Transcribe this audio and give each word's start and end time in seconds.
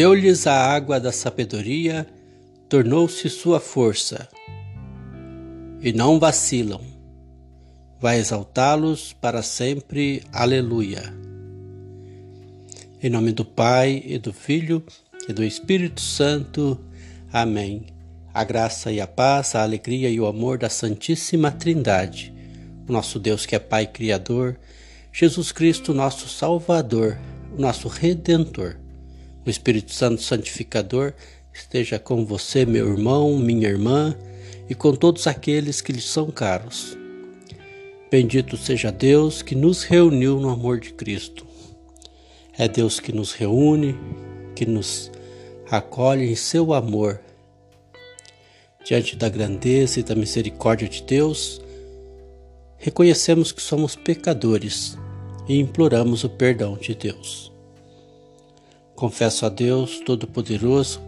Deu-lhes 0.00 0.46
a 0.46 0.54
água 0.54 0.98
da 0.98 1.12
sabedoria, 1.12 2.06
tornou-se 2.70 3.28
sua 3.28 3.60
força, 3.60 4.30
e 5.82 5.92
não 5.92 6.18
vacilam. 6.18 6.80
Vai 8.00 8.18
exaltá-los 8.18 9.12
para 9.12 9.42
sempre. 9.42 10.22
Aleluia. 10.32 11.02
Em 13.02 13.10
nome 13.10 13.30
do 13.32 13.44
Pai, 13.44 14.02
e 14.06 14.16
do 14.16 14.32
Filho, 14.32 14.82
e 15.28 15.34
do 15.34 15.44
Espírito 15.44 16.00
Santo. 16.00 16.80
Amém. 17.30 17.84
A 18.32 18.42
graça 18.42 18.90
e 18.90 19.02
a 19.02 19.06
paz, 19.06 19.54
a 19.54 19.62
alegria 19.62 20.08
e 20.08 20.18
o 20.18 20.26
amor 20.26 20.56
da 20.56 20.70
Santíssima 20.70 21.50
Trindade, 21.50 22.32
o 22.88 22.92
nosso 22.92 23.18
Deus 23.18 23.44
que 23.44 23.54
é 23.54 23.58
Pai 23.58 23.86
Criador, 23.86 24.58
Jesus 25.12 25.52
Cristo, 25.52 25.92
nosso 25.92 26.26
Salvador, 26.26 27.18
o 27.54 27.60
nosso 27.60 27.86
Redentor, 27.86 28.76
o 29.44 29.50
Espírito 29.50 29.92
Santo 29.92 30.22
Santificador, 30.22 31.12
esteja 31.52 31.98
com 31.98 32.24
você, 32.24 32.64
meu 32.64 32.88
irmão, 32.88 33.36
minha 33.38 33.68
irmã, 33.68 34.16
e 34.68 34.74
com 34.74 34.94
todos 34.94 35.26
aqueles 35.26 35.80
que 35.80 35.92
lhe 35.92 36.00
são 36.00 36.30
caros. 36.30 36.96
Bendito 38.10 38.56
seja 38.56 38.90
Deus 38.90 39.42
que 39.42 39.54
nos 39.54 39.82
reuniu 39.82 40.40
no 40.40 40.50
amor 40.50 40.80
de 40.80 40.92
Cristo. 40.92 41.46
É 42.58 42.68
Deus 42.68 43.00
que 43.00 43.12
nos 43.12 43.32
reúne, 43.32 43.96
que 44.54 44.66
nos 44.66 45.10
acolhe 45.70 46.30
em 46.30 46.34
seu 46.34 46.74
amor. 46.74 47.20
Diante 48.84 49.16
da 49.16 49.28
grandeza 49.28 50.00
e 50.00 50.02
da 50.02 50.14
misericórdia 50.14 50.88
de 50.88 51.02
Deus, 51.02 51.60
reconhecemos 52.76 53.52
que 53.52 53.62
somos 53.62 53.94
pecadores 53.94 54.96
e 55.48 55.58
imploramos 55.58 56.24
o 56.24 56.28
perdão 56.28 56.76
de 56.76 56.94
Deus. 56.94 57.49
Confesso 59.00 59.46
a 59.46 59.48
Deus 59.48 59.98
Todo-Poderoso 60.00 61.00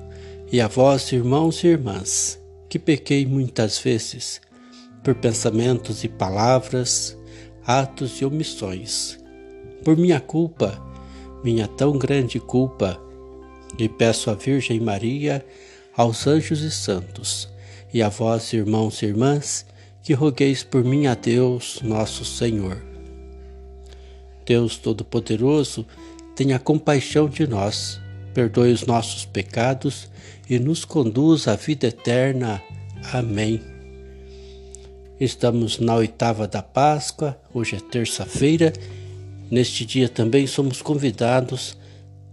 e 0.50 0.62
a 0.62 0.66
vós, 0.66 1.12
irmãos 1.12 1.62
e 1.62 1.66
irmãs, 1.66 2.40
que 2.66 2.78
pequei 2.78 3.26
muitas 3.26 3.78
vezes 3.78 4.40
por 5.04 5.14
pensamentos 5.14 6.02
e 6.02 6.08
palavras, 6.08 7.14
atos 7.66 8.18
e 8.22 8.24
omissões. 8.24 9.18
Por 9.84 9.94
minha 9.94 10.20
culpa, 10.20 10.82
minha 11.44 11.68
tão 11.68 11.98
grande 11.98 12.40
culpa, 12.40 12.98
e 13.78 13.90
peço 13.90 14.30
à 14.30 14.34
Virgem 14.34 14.80
Maria, 14.80 15.44
aos 15.94 16.26
anjos 16.26 16.62
e 16.62 16.70
santos, 16.70 17.46
e 17.92 18.02
a 18.02 18.08
vós, 18.08 18.54
irmãos 18.54 19.02
e 19.02 19.04
irmãs, 19.04 19.66
que 20.02 20.14
rogueis 20.14 20.64
por 20.64 20.82
mim 20.82 21.08
a 21.08 21.14
Deus, 21.14 21.80
nosso 21.82 22.24
Senhor. 22.24 22.82
Deus 24.46 24.78
Todo-Poderoso, 24.78 25.86
tenha 26.34 26.58
compaixão 26.58 27.28
de 27.28 27.46
nós, 27.46 28.00
perdoe 28.34 28.72
os 28.72 28.86
nossos 28.86 29.24
pecados 29.24 30.08
e 30.48 30.58
nos 30.58 30.84
conduz 30.84 31.46
à 31.48 31.54
vida 31.54 31.88
eterna. 31.88 32.62
Amém. 33.12 33.60
Estamos 35.20 35.78
na 35.78 35.94
oitava 35.94 36.48
da 36.48 36.62
Páscoa, 36.62 37.38
hoje 37.54 37.76
é 37.76 37.80
terça-feira. 37.80 38.72
Neste 39.50 39.84
dia 39.84 40.08
também 40.08 40.46
somos 40.46 40.82
convidados 40.82 41.76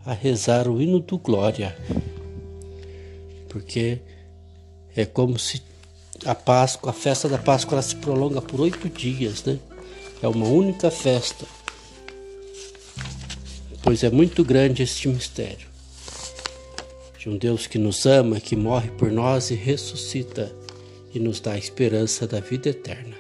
a 0.06 0.14
rezar 0.14 0.68
o 0.68 0.82
hino 0.82 1.00
do 1.00 1.18
Glória, 1.18 1.78
porque 3.50 4.00
é 4.96 5.06
como 5.06 5.38
se 5.38 5.62
a 6.26 6.34
Páscoa, 6.34 6.90
a 6.90 6.94
festa 6.94 7.30
da 7.30 7.38
Páscoa, 7.38 7.76
ela 7.76 7.82
se 7.82 7.96
prolonga 7.96 8.42
por 8.42 8.60
oito 8.62 8.90
dias, 8.90 9.44
né? 9.44 9.60
É 10.22 10.28
uma 10.28 10.48
única 10.48 10.90
festa, 10.90 11.46
pois 13.84 14.04
é 14.04 14.10
muito 14.10 14.44
grande 14.44 14.84
este 14.84 15.08
mistério 15.08 15.70
de 17.20 17.28
um 17.28 17.38
Deus 17.38 17.68
que 17.68 17.78
nos 17.78 18.06
ama, 18.06 18.40
que 18.40 18.56
morre 18.56 18.90
por 18.92 19.12
nós 19.12 19.52
e 19.52 19.54
ressuscita 19.54 20.56
e 21.14 21.20
nos 21.20 21.42
dá 21.42 21.52
a 21.52 21.58
esperança 21.58 22.26
da 22.26 22.40
vida 22.40 22.70
eterna. 22.70 23.14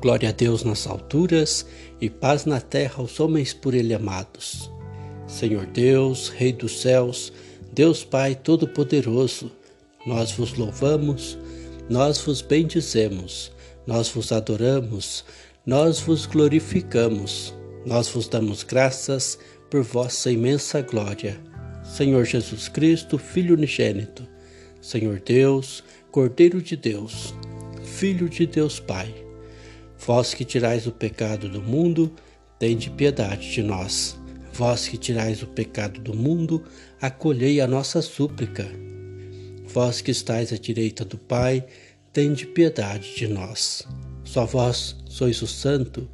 Glória 0.00 0.28
a 0.28 0.32
Deus 0.32 0.62
nas 0.62 0.86
alturas 0.86 1.66
e 2.00 2.08
paz 2.08 2.44
na 2.44 2.60
terra 2.60 2.94
aos 2.98 3.18
homens 3.18 3.52
por 3.52 3.74
Ele 3.74 3.92
amados. 3.92 4.70
Senhor 5.26 5.66
Deus, 5.66 6.28
Rei 6.28 6.52
dos 6.52 6.80
céus, 6.80 7.32
Deus 7.72 8.04
Pai 8.04 8.36
Todo-Poderoso, 8.36 9.50
nós 10.06 10.30
vos 10.30 10.54
louvamos, 10.54 11.36
nós 11.88 12.18
vos 12.18 12.40
bendizemos, 12.40 13.50
nós 13.86 14.08
vos 14.08 14.30
adoramos, 14.30 15.24
nós 15.66 15.98
vos 15.98 16.26
glorificamos, 16.26 17.52
nós 17.84 18.08
vos 18.08 18.28
damos 18.28 18.62
graças 18.62 19.38
por 19.70 19.82
vossa 19.82 20.30
imensa 20.30 20.82
glória. 20.82 21.40
Senhor 21.84 22.24
Jesus 22.24 22.68
Cristo, 22.68 23.18
Filho 23.18 23.54
unigênito, 23.54 24.26
Senhor 24.80 25.20
Deus, 25.20 25.82
Cordeiro 26.10 26.60
de 26.60 26.76
Deus, 26.76 27.34
Filho 27.82 28.28
de 28.28 28.46
Deus 28.46 28.78
Pai, 28.78 29.12
vós 29.98 30.34
que 30.34 30.44
tirais 30.44 30.86
o 30.86 30.92
pecado 30.92 31.48
do 31.48 31.62
mundo, 31.62 32.12
tende 32.58 32.90
piedade 32.90 33.50
de 33.50 33.62
nós. 33.62 34.18
Vós 34.52 34.86
que 34.86 34.98
tirais 34.98 35.42
o 35.42 35.46
pecado 35.46 36.00
do 36.00 36.14
mundo, 36.14 36.62
acolhei 37.00 37.60
a 37.60 37.66
nossa 37.66 38.02
súplica. 38.02 38.68
Vós 39.66 40.00
que 40.00 40.10
estáis 40.10 40.52
à 40.52 40.56
direita 40.56 41.04
do 41.04 41.16
Pai, 41.16 41.64
tende 42.12 42.46
piedade 42.46 43.14
de 43.14 43.28
nós. 43.28 43.86
Só 44.24 44.44
vós 44.44 44.96
sois 45.06 45.40
o 45.42 45.46
Santo, 45.46 46.08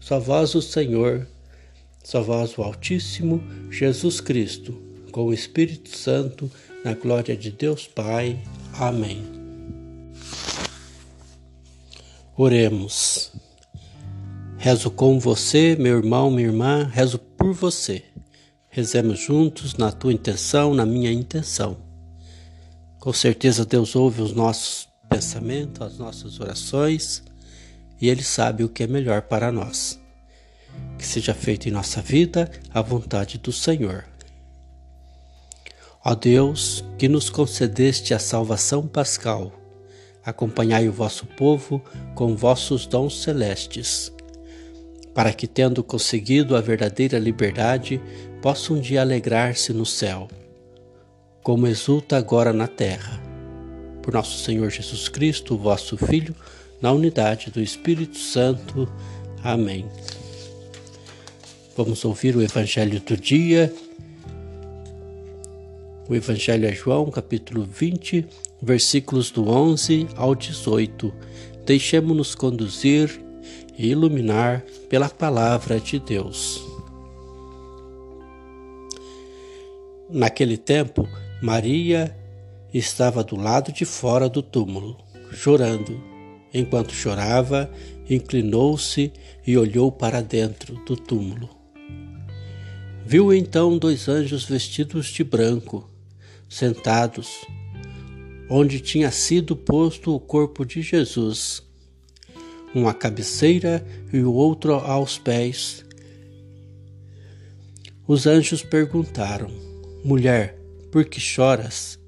só 0.00 0.18
vós 0.18 0.54
o 0.54 0.62
Senhor, 0.62 1.28
só 2.02 2.22
vós 2.22 2.56
o 2.56 2.62
Altíssimo, 2.62 3.42
Jesus 3.70 4.20
Cristo, 4.20 4.72
com 5.12 5.26
o 5.26 5.32
Espírito 5.32 5.94
Santo, 5.96 6.50
na 6.82 6.94
glória 6.94 7.36
de 7.36 7.50
Deus 7.50 7.86
Pai. 7.86 8.42
Amém. 8.72 9.22
Oremos. 12.34 13.30
Rezo 14.56 14.90
com 14.90 15.18
você, 15.18 15.76
meu 15.78 15.98
irmão, 15.98 16.30
minha 16.30 16.48
irmã, 16.48 16.90
rezo 16.90 17.18
por 17.18 17.52
você. 17.52 18.02
Rezemos 18.70 19.18
juntos 19.18 19.74
na 19.74 19.92
tua 19.92 20.12
intenção, 20.12 20.74
na 20.74 20.86
minha 20.86 21.12
intenção. 21.12 21.76
Com 22.98 23.12
certeza 23.12 23.66
Deus 23.66 23.94
ouve 23.94 24.22
os 24.22 24.32
nossos 24.32 24.88
pensamentos, 25.08 25.82
as 25.82 25.98
nossas 25.98 26.40
orações 26.40 27.22
e 28.00 28.08
Ele 28.08 28.22
sabe 28.22 28.64
o 28.64 28.68
que 28.68 28.82
é 28.82 28.86
melhor 28.86 29.22
para 29.22 29.52
nós. 29.52 29.98
Que 30.98 31.04
seja 31.04 31.34
feita 31.34 31.68
em 31.68 31.72
nossa 31.72 32.00
vida 32.00 32.50
a 32.72 32.80
vontade 32.80 33.38
do 33.38 33.52
Senhor. 33.52 34.04
Ó 36.04 36.14
Deus, 36.14 36.84
que 36.96 37.08
nos 37.08 37.28
concedeste 37.28 38.14
a 38.14 38.18
salvação 38.18 38.86
pascal, 38.86 39.52
acompanhai 40.24 40.88
o 40.88 40.92
vosso 40.92 41.26
povo 41.26 41.82
com 42.14 42.34
vossos 42.34 42.86
dons 42.86 43.22
celestes, 43.22 44.12
para 45.14 45.32
que, 45.32 45.46
tendo 45.46 45.82
conseguido 45.82 46.56
a 46.56 46.60
verdadeira 46.60 47.18
liberdade, 47.18 48.00
possa 48.40 48.72
um 48.72 48.80
dia 48.80 49.02
alegrar-se 49.02 49.72
no 49.72 49.84
céu 49.84 50.28
como 51.42 51.66
exulta 51.66 52.16
agora 52.16 52.52
na 52.52 52.66
terra. 52.66 53.20
Por 54.02 54.12
nosso 54.14 54.38
Senhor 54.44 54.70
Jesus 54.70 55.08
Cristo, 55.08 55.56
vosso 55.56 55.96
Filho, 55.96 56.34
na 56.80 56.92
unidade 56.92 57.50
do 57.50 57.60
Espírito 57.60 58.18
Santo. 58.18 58.88
Amém. 59.42 59.86
Vamos 61.76 62.04
ouvir 62.04 62.36
o 62.36 62.42
Evangelho 62.42 63.00
do 63.00 63.16
dia. 63.16 63.72
O 66.08 66.14
Evangelho 66.14 66.66
é 66.66 66.72
João, 66.72 67.10
capítulo 67.10 67.62
20, 67.64 68.26
versículos 68.60 69.30
do 69.30 69.48
11 69.48 70.08
ao 70.16 70.34
18. 70.34 71.12
Deixemos-nos 71.64 72.34
conduzir 72.34 73.20
e 73.78 73.88
iluminar 73.88 74.62
pela 74.88 75.08
palavra 75.08 75.78
de 75.78 75.98
Deus. 75.98 76.60
Naquele 80.08 80.56
tempo, 80.56 81.08
Maria 81.40 82.14
estava 82.74 83.22
do 83.22 83.36
lado 83.36 83.72
de 83.72 83.84
fora 83.84 84.28
do 84.28 84.42
túmulo, 84.42 84.96
chorando. 85.32 86.09
Enquanto 86.52 86.92
chorava, 86.92 87.70
inclinou-se 88.08 89.12
e 89.46 89.56
olhou 89.56 89.92
para 89.92 90.20
dentro 90.20 90.74
do 90.84 90.96
túmulo. 90.96 91.48
Viu 93.06 93.32
então 93.32 93.78
dois 93.78 94.08
anjos 94.08 94.44
vestidos 94.44 95.06
de 95.06 95.24
branco, 95.24 95.88
sentados, 96.48 97.28
onde 98.48 98.80
tinha 98.80 99.10
sido 99.10 99.54
posto 99.56 100.14
o 100.14 100.20
corpo 100.20 100.64
de 100.64 100.82
Jesus, 100.82 101.62
um 102.74 102.88
à 102.88 102.94
cabeceira 102.94 103.84
e 104.12 104.18
o 104.18 104.32
outro 104.32 104.74
aos 104.74 105.18
pés. 105.18 105.84
Os 108.06 108.26
anjos 108.26 108.62
perguntaram: 108.62 109.50
Mulher, 110.04 110.56
por 110.90 111.04
que 111.04 111.20
choras? 111.20 111.98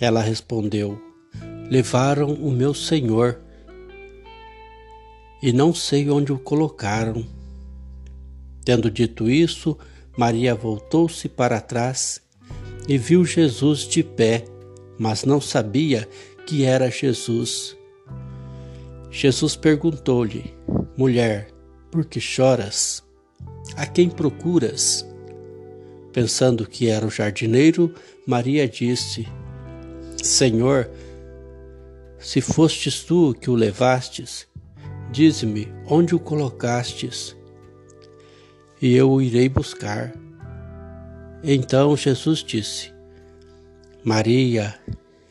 Ela 0.00 0.20
respondeu: 0.20 1.05
Levaram 1.70 2.32
o 2.32 2.50
meu 2.50 2.72
senhor 2.72 3.40
e 5.42 5.52
não 5.52 5.74
sei 5.74 6.08
onde 6.10 6.32
o 6.32 6.38
colocaram. 6.38 7.26
Tendo 8.64 8.90
dito 8.90 9.30
isso, 9.30 9.76
Maria 10.16 10.54
voltou-se 10.54 11.28
para 11.28 11.60
trás 11.60 12.20
e 12.88 12.96
viu 12.96 13.24
Jesus 13.24 13.80
de 13.80 14.02
pé, 14.02 14.44
mas 14.98 15.24
não 15.24 15.40
sabia 15.40 16.08
que 16.46 16.64
era 16.64 16.90
Jesus. 16.90 17.76
Jesus 19.10 19.56
perguntou-lhe: 19.56 20.54
Mulher, 20.96 21.48
por 21.90 22.04
que 22.04 22.20
choras? 22.20 23.02
A 23.76 23.86
quem 23.86 24.08
procuras? 24.08 25.06
Pensando 26.12 26.66
que 26.66 26.88
era 26.88 27.06
o 27.06 27.10
jardineiro, 27.10 27.94
Maria 28.26 28.68
disse: 28.68 29.28
Senhor, 30.22 30.90
se 32.26 32.40
fostes 32.40 33.04
tu 33.04 33.32
que 33.40 33.48
o 33.48 33.54
levastes, 33.54 34.48
dize-me 35.12 35.68
onde 35.88 36.12
o 36.12 36.18
colocastes, 36.18 37.36
e 38.82 38.96
eu 38.96 39.12
o 39.12 39.22
irei 39.22 39.48
buscar. 39.48 40.12
Então 41.44 41.96
Jesus 41.96 42.40
disse: 42.42 42.92
Maria. 44.02 44.74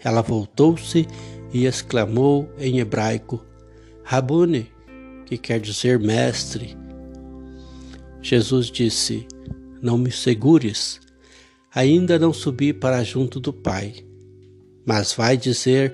Ela 0.01 0.21
voltou-se 0.21 1.05
e 1.51 1.65
exclamou 1.65 2.49
em 2.57 2.79
hebraico: 2.79 3.45
Rabone, 4.01 4.71
que 5.25 5.37
quer 5.37 5.59
dizer 5.59 5.99
mestre. 5.99 6.77
Jesus 8.21 8.67
disse: 8.67 9.27
Não 9.81 9.97
me 9.97 10.13
segures, 10.13 11.01
ainda 11.73 12.17
não 12.17 12.31
subi 12.31 12.71
para 12.71 13.03
junto 13.03 13.41
do 13.41 13.51
Pai, 13.51 13.95
mas 14.85 15.11
vai 15.11 15.35
dizer 15.35 15.93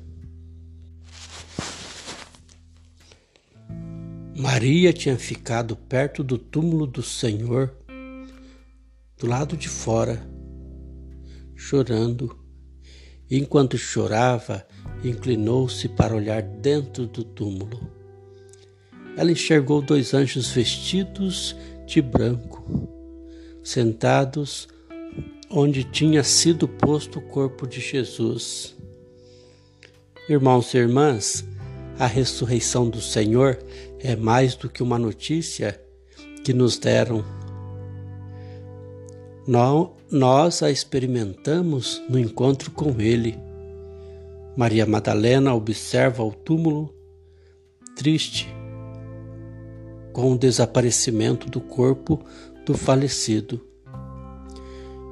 Maria 4.41 4.91
tinha 4.91 5.19
ficado 5.19 5.75
perto 5.75 6.23
do 6.23 6.35
túmulo 6.35 6.87
do 6.87 7.03
Senhor, 7.03 7.71
do 9.19 9.27
lado 9.27 9.55
de 9.55 9.69
fora, 9.69 10.19
chorando. 11.55 12.35
Enquanto 13.29 13.77
chorava, 13.77 14.65
inclinou-se 15.03 15.87
para 15.89 16.15
olhar 16.15 16.41
dentro 16.41 17.05
do 17.05 17.23
túmulo. 17.23 17.87
Ela 19.15 19.31
enxergou 19.31 19.79
dois 19.79 20.11
anjos 20.15 20.49
vestidos 20.49 21.55
de 21.85 22.01
branco, 22.01 22.89
sentados 23.63 24.67
onde 25.51 25.83
tinha 25.83 26.23
sido 26.23 26.67
posto 26.67 27.19
o 27.19 27.21
corpo 27.21 27.67
de 27.67 27.79
Jesus. 27.79 28.75
Irmãos 30.27 30.73
e 30.73 30.77
irmãs, 30.79 31.45
a 31.99 32.07
ressurreição 32.07 32.89
do 32.89 32.99
Senhor 32.99 33.59
é 34.03 34.15
mais 34.15 34.55
do 34.55 34.69
que 34.69 34.81
uma 34.81 34.97
notícia 34.97 35.79
que 36.43 36.53
nos 36.53 36.77
deram. 36.77 37.23
Nós 40.09 40.61
a 40.63 40.71
experimentamos 40.71 42.01
no 42.09 42.19
encontro 42.19 42.71
com 42.71 42.99
Ele. 42.99 43.37
Maria 44.55 44.85
Madalena 44.85 45.53
observa 45.53 46.23
o 46.23 46.31
túmulo 46.31 46.93
triste 47.95 48.47
com 50.11 50.33
o 50.33 50.37
desaparecimento 50.37 51.49
do 51.49 51.61
corpo 51.61 52.23
do 52.65 52.77
falecido. 52.77 53.61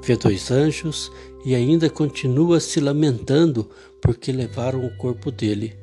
Vê 0.03 0.15
dois 0.15 0.51
anjos 0.51 1.12
e 1.45 1.56
ainda 1.56 1.89
continua 1.89 2.59
se 2.59 2.80
lamentando 2.80 3.69
porque 4.01 4.31
levaram 4.31 4.86
o 4.86 4.97
corpo 4.97 5.31
dele. 5.31 5.77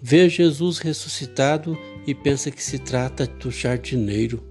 Vê 0.00 0.28
Jesus 0.28 0.78
ressuscitado 0.78 1.76
e 2.06 2.14
pensa 2.14 2.50
que 2.50 2.62
se 2.62 2.78
trata 2.78 3.26
do 3.26 3.50
jardineiro. 3.50 4.42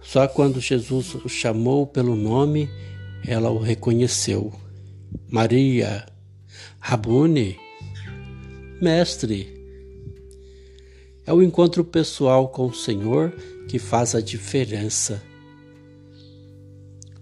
Só 0.00 0.26
quando 0.26 0.60
Jesus 0.60 1.14
o 1.14 1.28
chamou 1.28 1.86
pelo 1.86 2.16
nome, 2.16 2.68
ela 3.26 3.50
o 3.50 3.58
reconheceu. 3.58 4.52
Maria, 5.30 6.06
Rabune, 6.78 7.58
Mestre. 8.80 9.62
É 11.24 11.32
o 11.32 11.42
encontro 11.42 11.84
pessoal 11.84 12.48
com 12.48 12.66
o 12.66 12.74
Senhor 12.74 13.32
que 13.68 13.78
faz 13.78 14.14
a 14.14 14.20
diferença. 14.20 15.22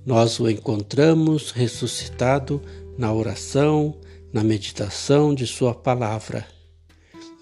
Nós 0.06 0.40
o 0.40 0.48
encontramos 0.48 1.50
ressuscitado 1.50 2.62
na 2.96 3.12
oração, 3.12 3.98
na 4.32 4.42
meditação 4.42 5.34
de 5.34 5.46
Sua 5.46 5.74
palavra, 5.74 6.46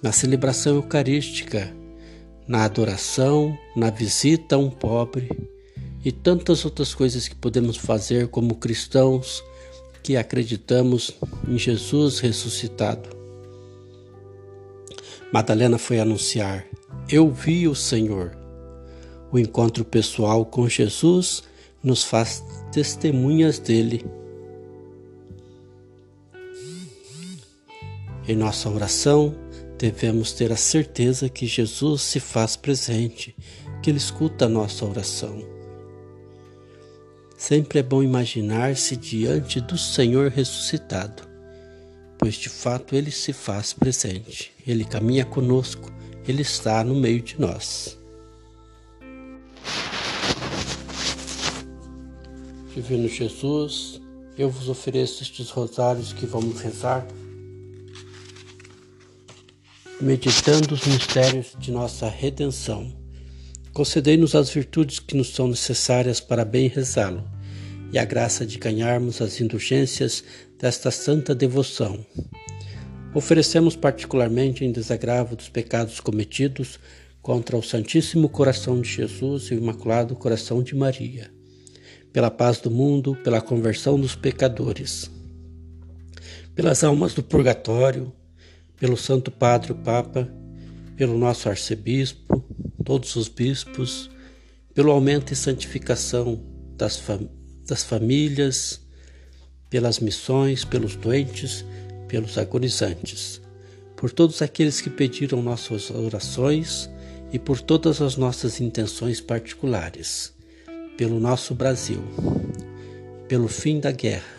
na 0.03 0.12
celebração 0.12 0.77
eucarística, 0.77 1.75
na 2.47 2.65
adoração, 2.65 3.59
na 3.77 3.91
visita 3.91 4.56
a 4.56 4.59
um 4.59 4.71
pobre 4.71 5.29
e 6.05 6.12
tantas 6.12 6.65
outras 6.65 6.95
coisas 6.95 7.27
que 7.29 7.35
podemos 7.35 7.77
fazer 7.77 8.29
como 8.29 8.55
cristãos 8.55 9.43
que 10.03 10.17
acreditamos 10.17 11.15
em 11.47 11.59
Jesus 11.59 12.21
ressuscitado. 12.21 13.11
Madalena 15.33 15.77
foi 15.77 16.01
anunciar: 16.01 16.65
Eu 17.11 17.31
vi 17.31 17.69
o 17.69 17.75
Senhor. 17.75 18.37
O 19.31 19.39
encontro 19.39 19.85
pessoal 19.85 20.47
com 20.47 20.67
Jesus 20.69 21.43
nos 21.83 22.03
faz 22.03 22.43
testemunhas 22.73 23.59
dele. 23.59 24.06
Em 28.27 28.37
nossa 28.37 28.71
oração, 28.71 29.35
devemos 29.79 30.33
ter 30.33 30.53
a 30.53 30.57
certeza 30.57 31.29
que 31.29 31.47
Jesus 31.47 32.03
se 32.03 32.20
faz 32.20 32.56
presente, 32.56 33.35
que 33.82 33.91
Ele 33.91 33.99
escuta 33.99 34.47
a 34.47 34.49
nossa 34.49 34.85
oração. 34.85 35.43
Sempre 37.37 37.79
é 37.79 37.82
bom 37.82 38.03
imaginar-se 38.03 38.97
diante 38.97 39.61
do 39.61 39.79
Senhor 39.79 40.31
ressuscitado 40.31 41.29
pois 42.19 42.35
de 42.35 42.49
fato 42.49 42.97
ele 42.97 43.13
se 43.13 43.32
faz 43.32 43.73
presente, 43.73 44.53
ele 44.67 44.85
caminha 44.85 45.25
conosco, 45.25 45.91
ele 46.27 46.43
está 46.43 46.82
no 46.82 46.97
meio 46.97 47.23
de 47.23 47.41
nós. 47.41 47.97
Divino 52.75 53.08
Jesus, 53.08 54.01
eu 54.37 54.51
vos 54.51 54.69
ofereço 54.69 55.23
estes 55.23 55.51
rosários 55.51 56.13
que 56.13 56.27
vamos 56.27 56.61
rezar, 56.61 57.06
meditando 60.00 60.74
os 60.74 60.86
mistérios 60.86 61.56
de 61.58 61.72
nossa 61.72 62.08
redenção. 62.08 62.93
Concedei-nos 63.72 64.34
as 64.36 64.48
virtudes 64.48 65.00
que 65.00 65.17
nos 65.17 65.34
são 65.34 65.48
necessárias 65.48 66.20
para 66.20 66.44
bem 66.44 66.69
rezá-lo 66.69 67.28
e 67.93 67.98
a 67.98 68.05
graça 68.05 68.46
de 68.46 68.58
ganharmos 68.58 69.20
as 69.20 69.40
indulgências 69.40 70.22
desta 70.56 70.93
santa 70.93 71.34
devoção. 71.34 72.05
Oferecemos 73.12 73.74
particularmente 73.74 74.64
em 74.64 74.70
desagravo 74.70 75.34
dos 75.34 75.48
pecados 75.48 75.98
cometidos 75.98 76.78
contra 77.20 77.56
o 77.56 77.62
Santíssimo 77.62 78.28
Coração 78.28 78.81
de 78.81 78.88
Jesus 78.88 79.44
e 79.44 79.55
o 79.55 79.58
Imaculado 79.58 80.14
Coração 80.14 80.62
de 80.62 80.76
Maria, 80.76 81.28
pela 82.12 82.31
paz 82.31 82.60
do 82.60 82.70
mundo, 82.70 83.17
pela 83.24 83.40
conversão 83.40 83.98
dos 83.98 84.14
pecadores, 84.14 85.10
pelas 86.55 86.84
almas 86.84 87.14
do 87.14 87.22
purgatório, 87.22 88.12
pelo 88.79 88.97
Santo 88.97 89.31
Padre 89.31 89.73
o 89.73 89.75
Papa, 89.75 90.29
pelo 90.97 91.19
nosso 91.19 91.49
arcebispo, 91.49 92.44
todos 92.85 93.17
os 93.17 93.29
bispos, 93.29 94.11
pelo 94.75 94.91
aumento 94.91 95.32
e 95.32 95.37
santificação 95.37 96.41
das, 96.77 96.97
fam 96.97 97.29
das 97.67 97.85
famílias, 97.85 98.81
pelas 99.69 99.99
missões, 99.99 100.65
pelos 100.65 100.97
doentes, 100.97 101.65
pelos 102.06 102.39
agonizantes, 102.39 103.41
por 103.97 104.11
todos 104.11 104.41
aqueles 104.41 104.81
que 104.81 104.89
pediram 104.89 105.43
nossas 105.43 105.91
orações 105.91 106.89
e 107.32 107.39
por 107.39 107.61
todas 107.61 108.01
as 108.01 108.17
nossas 108.17 108.61
intenções 108.61 109.20
particulares, 109.20 110.32
pelo 110.97 111.20
nosso 111.20 111.55
Brasil, 111.55 112.03
pelo 113.29 113.49
fim 113.49 113.81
da 113.81 113.91
guerra. 113.91 114.39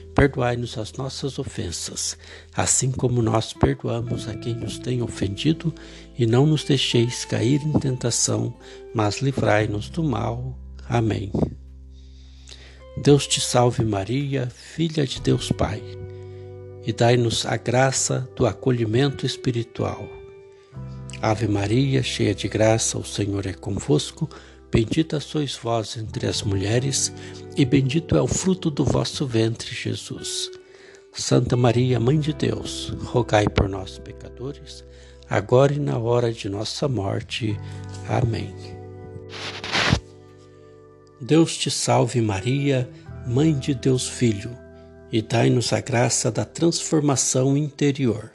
perdoai-nos 0.15 0.77
as 0.77 0.93
nossas 0.93 1.39
ofensas, 1.39 2.17
assim 2.55 2.91
como 2.91 3.21
nós 3.21 3.53
perdoamos 3.53 4.27
a 4.27 4.33
quem 4.35 4.53
nos 4.55 4.77
tem 4.77 5.01
ofendido, 5.01 5.73
e 6.17 6.25
não 6.25 6.45
nos 6.45 6.63
deixeis 6.63 7.25
cair 7.25 7.61
em 7.61 7.73
tentação, 7.79 8.53
mas 8.93 9.21
livrai-nos 9.21 9.89
do 9.89 10.03
mal. 10.03 10.57
Amém. 10.87 11.31
Deus 12.97 13.25
te 13.25 13.39
salve 13.39 13.83
Maria, 13.83 14.49
filha 14.49 15.07
de 15.07 15.21
Deus 15.21 15.51
Pai, 15.51 15.81
e 16.85 16.91
dai-nos 16.91 17.45
a 17.45 17.55
graça 17.55 18.29
do 18.35 18.45
acolhimento 18.45 19.25
espiritual. 19.25 20.07
Ave 21.21 21.47
Maria, 21.47 22.01
cheia 22.01 22.33
de 22.33 22.47
graça, 22.47 22.97
o 22.97 23.05
Senhor 23.05 23.45
é 23.45 23.53
convosco. 23.53 24.27
Bendita 24.71 25.19
sois 25.19 25.53
vós 25.55 25.97
entre 25.97 26.25
as 26.25 26.41
mulheres, 26.43 27.11
e 27.57 27.65
bendito 27.65 28.15
é 28.15 28.21
o 28.21 28.27
fruto 28.27 28.71
do 28.71 28.85
vosso 28.85 29.27
ventre, 29.27 29.75
Jesus. 29.75 30.49
Santa 31.11 31.57
Maria, 31.57 31.99
Mãe 31.99 32.17
de 32.17 32.31
Deus, 32.31 32.93
rogai 33.03 33.49
por 33.49 33.67
nós, 33.67 33.99
pecadores, 33.99 34.85
agora 35.29 35.73
e 35.73 35.79
na 35.79 35.97
hora 35.97 36.31
de 36.31 36.47
nossa 36.47 36.87
morte. 36.87 37.59
Amém. 38.07 38.55
Deus 41.19 41.57
te 41.57 41.69
salve, 41.69 42.21
Maria, 42.21 42.89
Mãe 43.27 43.53
de 43.53 43.75
Deus 43.75 44.07
Filho, 44.07 44.57
e 45.11 45.21
dai-nos 45.21 45.73
a 45.73 45.81
graça 45.81 46.31
da 46.31 46.45
transformação 46.45 47.57
interior. 47.57 48.31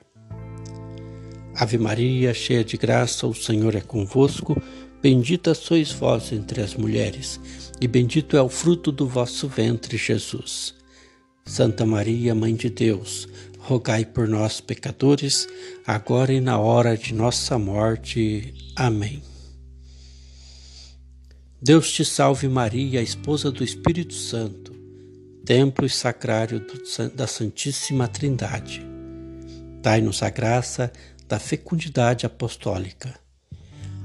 Ave 1.55 1.79
Maria, 1.79 2.35
cheia 2.35 2.63
de 2.63 2.77
graça, 2.77 3.27
o 3.27 3.35
Senhor 3.35 3.75
é 3.75 3.81
convosco. 3.81 4.61
Bendita 5.03 5.55
sois 5.55 5.93
vós 5.93 6.33
entre 6.33 6.63
as 6.63 6.75
mulheres, 6.75 7.39
e 7.81 7.87
bendito 7.87 8.37
é 8.37 8.43
o 8.43 8.49
fruto 8.49 8.91
do 8.91 9.07
vosso 9.07 9.47
ventre, 9.47 9.97
Jesus. 9.97 10.75
Santa 11.45 11.85
Maria, 11.85 12.35
Mãe 12.35 12.55
de 12.55 12.71
Deus, 12.71 13.29
rogai 13.59 14.05
por 14.05 14.27
nós, 14.27 14.61
pecadores, 14.61 15.47
agora 15.87 16.33
e 16.33 16.41
na 16.41 16.59
hora 16.59 16.97
de 16.97 17.13
nossa 17.13 17.59
morte. 17.59 18.55
Amém. 18.75 19.23
Deus 21.61 21.93
te 21.93 22.05
salve, 22.05 22.49
Maria, 22.49 23.03
esposa 23.03 23.53
do 23.53 23.63
Espírito 23.63 24.15
Santo, 24.15 24.73
templo 25.45 25.85
e 25.85 25.91
sacrário 25.91 26.65
da 27.15 27.27
Santíssima 27.27 28.09
Trindade. 28.09 28.85
Dai-nos 29.83 30.23
a 30.23 30.31
graça 30.31 30.91
da 31.29 31.39
fecundidade 31.39 32.25
apostólica 32.25 33.26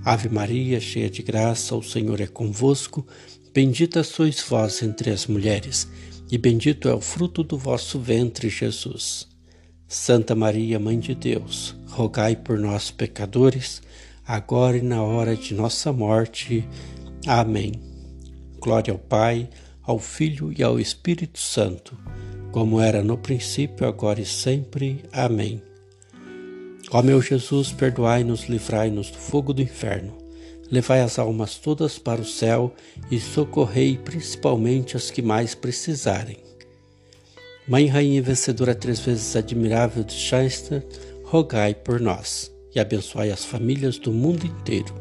Ave 0.03 0.29
Maria, 0.29 0.79
cheia 0.79 1.09
de 1.09 1.21
graça, 1.21 1.75
o 1.75 1.83
Senhor 1.83 2.19
é 2.19 2.27
convosco. 2.27 3.05
Bendita 3.53 4.03
sois 4.03 4.41
vós 4.41 4.81
entre 4.81 5.11
as 5.11 5.27
mulheres, 5.27 5.87
e 6.31 6.37
bendito 6.37 6.89
é 6.89 6.93
o 6.93 7.01
fruto 7.01 7.43
do 7.43 7.57
vosso 7.57 7.99
ventre, 7.99 8.49
Jesus. 8.49 9.27
Santa 9.87 10.33
Maria, 10.33 10.79
Mãe 10.79 10.97
de 10.97 11.13
Deus, 11.13 11.75
rogai 11.87 12.35
por 12.35 12.57
nós, 12.57 12.89
pecadores, 12.89 13.81
agora 14.25 14.77
e 14.77 14.81
na 14.81 15.03
hora 15.03 15.35
de 15.35 15.53
nossa 15.53 15.93
morte. 15.93 16.67
Amém. 17.27 17.73
Glória 18.59 18.93
ao 18.93 18.99
Pai, 18.99 19.49
ao 19.83 19.99
Filho 19.99 20.51
e 20.57 20.63
ao 20.63 20.79
Espírito 20.79 21.37
Santo, 21.37 21.95
como 22.51 22.79
era 22.79 23.03
no 23.03 23.17
princípio, 23.17 23.85
agora 23.85 24.19
e 24.19 24.25
sempre. 24.25 25.03
Amém. 25.11 25.61
Ó 26.93 27.01
meu 27.01 27.21
Jesus, 27.21 27.71
perdoai-nos, 27.71 28.49
livrai-nos 28.49 29.09
do 29.09 29.17
fogo 29.17 29.53
do 29.53 29.61
inferno. 29.61 30.17
Levai 30.69 30.99
as 30.99 31.17
almas 31.17 31.55
todas 31.55 31.97
para 31.97 32.19
o 32.19 32.25
céu 32.25 32.73
e 33.09 33.17
socorrei 33.17 33.97
principalmente 33.97 34.97
as 34.97 35.09
que 35.09 35.21
mais 35.21 35.55
precisarem. 35.55 36.37
Mãe 37.65 37.87
Rainha 37.87 38.21
Vencedora 38.21 38.75
três 38.75 38.99
vezes 38.99 39.37
admirável 39.37 40.03
de 40.03 40.13
Chester, 40.13 40.85
rogai 41.23 41.73
por 41.73 42.01
nós 42.01 42.51
e 42.75 42.79
abençoai 42.79 43.31
as 43.31 43.45
famílias 43.45 43.97
do 43.97 44.11
mundo 44.11 44.45
inteiro. 44.45 44.93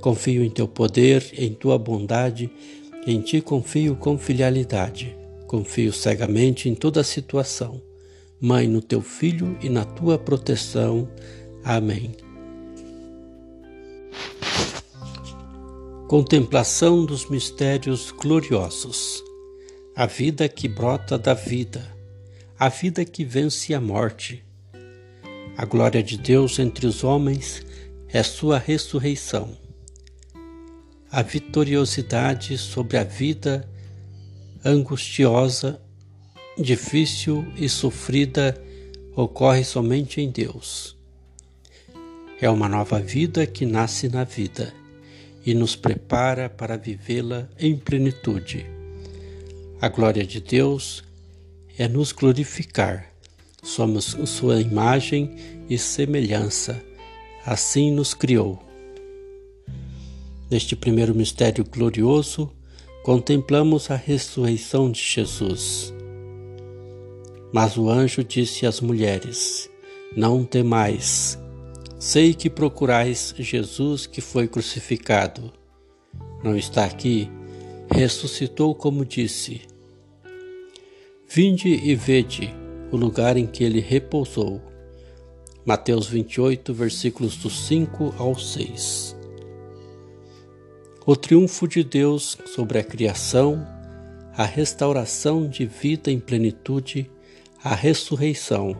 Confio 0.00 0.44
em 0.44 0.50
teu 0.50 0.68
poder, 0.68 1.28
em 1.36 1.52
tua 1.54 1.76
bondade, 1.76 2.48
em 3.04 3.20
ti 3.20 3.40
confio 3.40 3.96
com 3.96 4.16
filialidade. 4.16 5.16
Confio 5.48 5.92
cegamente 5.92 6.68
em 6.68 6.74
toda 6.76 7.02
situação 7.02 7.87
Mãe, 8.40 8.68
no 8.68 8.80
teu 8.80 9.02
filho 9.02 9.58
e 9.60 9.68
na 9.68 9.84
tua 9.84 10.16
proteção. 10.16 11.08
Amém. 11.64 12.14
Contemplação 16.06 17.04
dos 17.04 17.28
mistérios 17.28 18.12
gloriosos. 18.12 19.20
A 19.96 20.06
vida 20.06 20.48
que 20.48 20.68
brota 20.68 21.18
da 21.18 21.34
vida, 21.34 21.84
a 22.56 22.68
vida 22.68 23.04
que 23.04 23.24
vence 23.24 23.74
a 23.74 23.80
morte. 23.80 24.44
A 25.56 25.64
glória 25.64 26.00
de 26.00 26.16
Deus 26.16 26.60
entre 26.60 26.86
os 26.86 27.02
homens 27.02 27.66
é 28.08 28.22
sua 28.22 28.56
ressurreição. 28.56 29.58
A 31.10 31.22
vitoriosidade 31.22 32.56
sobre 32.56 32.96
a 32.98 33.02
vida 33.02 33.68
angustiosa 34.64 35.82
difícil 36.58 37.46
e 37.56 37.68
sofrida 37.68 38.60
ocorre 39.14 39.64
somente 39.64 40.20
em 40.20 40.30
Deus. 40.30 40.96
É 42.40 42.50
uma 42.50 42.68
nova 42.68 43.00
vida 43.00 43.46
que 43.46 43.64
nasce 43.64 44.08
na 44.08 44.24
vida 44.24 44.72
e 45.44 45.54
nos 45.54 45.74
prepara 45.74 46.48
para 46.48 46.76
vivê-la 46.76 47.48
em 47.58 47.76
plenitude. 47.76 48.66
A 49.80 49.88
glória 49.88 50.24
de 50.24 50.40
Deus 50.40 51.04
é 51.76 51.88
nos 51.88 52.12
glorificar. 52.12 53.12
Somos 53.62 54.16
Sua 54.26 54.60
imagem 54.60 55.36
e 55.68 55.78
semelhança. 55.78 56.80
Assim 57.44 57.90
nos 57.92 58.14
criou. 58.14 58.62
Neste 60.50 60.74
primeiro 60.74 61.14
mistério 61.14 61.64
glorioso, 61.64 62.50
contemplamos 63.04 63.90
a 63.90 63.96
ressurreição 63.96 64.90
de 64.90 65.00
Jesus. 65.00 65.92
Mas 67.52 67.76
o 67.76 67.88
anjo 67.88 68.22
disse 68.22 68.66
às 68.66 68.80
mulheres: 68.80 69.70
Não 70.16 70.44
temais. 70.44 71.38
Sei 71.98 72.32
que 72.34 72.48
procurais 72.48 73.34
Jesus 73.36 74.06
que 74.06 74.20
foi 74.20 74.46
crucificado. 74.46 75.52
Não 76.44 76.56
está 76.56 76.84
aqui, 76.84 77.28
ressuscitou 77.90 78.74
como 78.74 79.04
disse. 79.04 79.62
Vinde 81.28 81.68
e 81.68 81.94
vede 81.94 82.54
o 82.92 82.96
lugar 82.96 83.36
em 83.36 83.46
que 83.46 83.64
ele 83.64 83.80
repousou. 83.80 84.62
Mateus 85.64 86.06
28, 86.06 86.72
versículos 86.72 87.36
do 87.36 87.50
5 87.50 88.14
ao 88.16 88.38
6. 88.38 89.16
O 91.04 91.16
triunfo 91.16 91.66
de 91.66 91.82
Deus 91.82 92.38
sobre 92.46 92.78
a 92.78 92.84
criação, 92.84 93.66
a 94.34 94.44
restauração 94.44 95.48
de 95.48 95.66
vida 95.66 96.10
em 96.10 96.20
plenitude 96.20 97.10
a 97.62 97.74
ressurreição. 97.74 98.76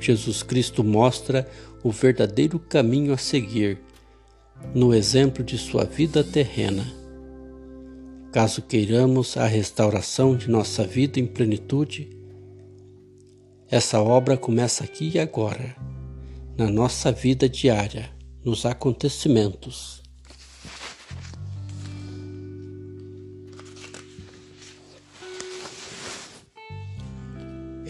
Jesus 0.00 0.42
Cristo 0.42 0.82
mostra 0.82 1.48
o 1.82 1.90
verdadeiro 1.90 2.58
caminho 2.58 3.12
a 3.12 3.16
seguir 3.16 3.78
no 4.74 4.94
exemplo 4.94 5.42
de 5.42 5.58
sua 5.58 5.84
vida 5.84 6.22
terrena. 6.22 6.86
Caso 8.32 8.62
queiramos 8.62 9.36
a 9.36 9.46
restauração 9.46 10.36
de 10.36 10.48
nossa 10.48 10.84
vida 10.84 11.18
em 11.18 11.26
plenitude, 11.26 12.08
essa 13.68 14.00
obra 14.00 14.36
começa 14.36 14.82
aqui 14.82 15.12
e 15.14 15.18
agora, 15.18 15.76
na 16.56 16.68
nossa 16.68 17.12
vida 17.12 17.48
diária, 17.48 18.10
nos 18.44 18.66
acontecimentos. 18.66 19.99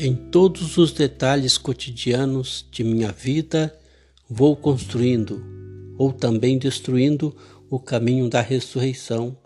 Em 0.03 0.15
todos 0.15 0.79
os 0.79 0.93
detalhes 0.93 1.59
cotidianos 1.59 2.67
de 2.71 2.83
minha 2.83 3.13
vida, 3.13 3.79
vou 4.31 4.57
construindo 4.57 5.45
ou 5.99 6.11
também 6.11 6.57
destruindo 6.57 7.37
o 7.69 7.79
caminho 7.79 8.27
da 8.27 8.41
ressurreição 8.41 9.37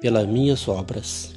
pelas 0.00 0.28
minhas 0.28 0.68
obras. 0.68 1.34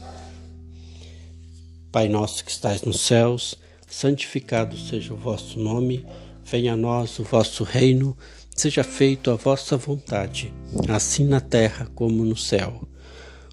Pai 1.91 2.07
nosso 2.07 2.45
que 2.45 2.51
estais 2.51 2.83
nos 2.83 2.99
céus, 2.99 3.55
santificado 3.87 4.77
seja 4.77 5.11
o 5.11 5.17
vosso 5.17 5.59
nome, 5.59 6.05
venha 6.45 6.73
a 6.73 6.77
nós 6.77 7.17
o 7.17 7.23
vosso 7.23 7.63
reino, 7.63 8.15
seja 8.55 8.83
feito 8.83 9.31
a 9.31 9.35
vossa 9.35 9.75
vontade, 9.75 10.53
assim 10.87 11.25
na 11.25 11.41
terra 11.41 11.89
como 11.95 12.23
no 12.23 12.37
céu. 12.37 12.87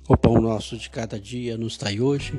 O 0.06 0.18
pão 0.18 0.38
nosso 0.38 0.76
de 0.76 0.90
cada 0.90 1.18
dia 1.18 1.56
nos 1.56 1.78
dai 1.78 1.98
hoje, 1.98 2.38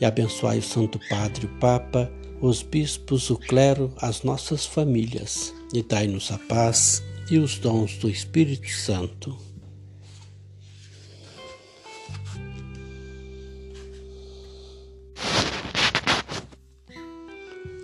E 0.00 0.04
abençoai 0.04 0.58
o 0.58 0.62
Santo 0.62 1.00
Padre, 1.08 1.46
o 1.46 1.48
Papa, 1.58 2.10
os 2.40 2.62
bispos, 2.62 3.30
o 3.30 3.36
clero, 3.36 3.92
as 4.00 4.22
nossas 4.22 4.64
famílias, 4.64 5.52
e 5.74 5.82
dai-nos 5.82 6.30
a 6.30 6.38
paz 6.38 7.02
e 7.30 7.38
os 7.38 7.58
dons 7.58 7.98
do 7.98 8.08
Espírito 8.08 8.70
Santo. 8.70 9.36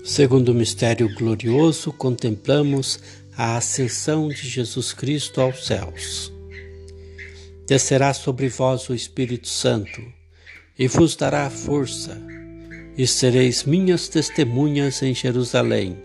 Segundo 0.05 0.51
o 0.51 0.55
mistério 0.55 1.13
glorioso, 1.13 1.93
contemplamos 1.93 3.01
a 3.37 3.57
ascensão 3.57 4.29
de 4.29 4.49
Jesus 4.49 4.93
Cristo 4.93 5.41
aos 5.41 5.67
céus. 5.67 6.33
Descerá 7.67 8.15
sobre 8.15 8.49
vós 8.49 8.89
o 8.89 8.95
Espírito 8.95 9.49
Santo 9.49 10.14
e 10.79 10.89
vos 10.89 11.17
dará 11.17 11.49
força, 11.51 12.21
e 12.97 13.07
sereis 13.07 13.65
minhas 13.65 14.09
testemunhas 14.09 15.03
em 15.03 15.15
Jerusalém, 15.15 15.97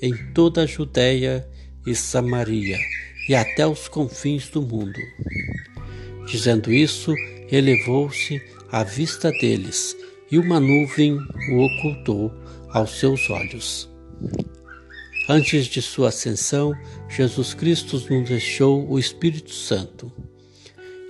em 0.00 0.14
toda 0.32 0.62
a 0.62 0.66
Judéia 0.66 1.48
e 1.86 1.94
Samaria 1.94 2.78
e 3.30 3.34
até 3.34 3.64
os 3.64 3.86
confins 3.86 4.48
do 4.48 4.60
mundo. 4.60 4.98
Dizendo 6.26 6.72
isso, 6.72 7.14
elevou-se 7.50 8.42
à 8.72 8.82
vista 8.82 9.30
deles 9.30 9.96
e 10.30 10.38
uma 10.38 10.58
nuvem 10.58 11.16
o 11.52 11.58
ocultou 11.58 12.32
aos 12.70 12.98
seus 12.98 13.30
olhos. 13.30 13.88
Antes 15.28 15.66
de 15.66 15.80
sua 15.80 16.08
ascensão, 16.08 16.72
Jesus 17.08 17.54
Cristo 17.54 18.00
nos 18.10 18.28
deixou 18.28 18.88
o 18.90 18.98
Espírito 18.98 19.52
Santo, 19.52 20.10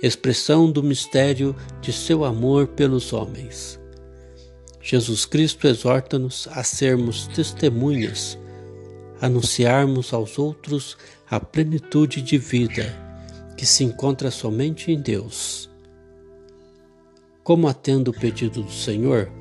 expressão 0.01 0.71
do 0.71 0.81
mistério 0.81 1.55
de 1.81 1.93
seu 1.93 2.25
amor 2.25 2.67
pelos 2.67 3.13
homens. 3.13 3.79
Jesus 4.81 5.25
Cristo 5.25 5.67
exorta-nos 5.67 6.47
a 6.51 6.63
sermos 6.63 7.27
testemunhas, 7.27 8.37
anunciarmos 9.21 10.11
aos 10.11 10.39
outros 10.39 10.97
a 11.29 11.39
plenitude 11.39 12.21
de 12.21 12.37
vida 12.37 12.93
que 13.55 13.65
se 13.65 13.83
encontra 13.83 14.31
somente 14.31 14.91
em 14.91 14.99
Deus. 14.99 15.69
Como 17.43 17.67
atendo 17.67 18.09
o 18.09 18.13
pedido 18.13 18.63
do 18.63 18.71
Senhor, 18.71 19.31